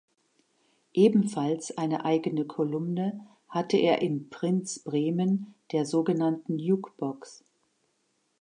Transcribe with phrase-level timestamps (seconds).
[0.95, 7.43] Ebenfalls eine eigene Kolumne hatte er im "Prinz Bremen", der sogenannten "Juk-Box".